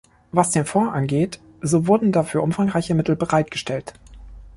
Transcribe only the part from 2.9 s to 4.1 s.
Mittel bereitgestellt.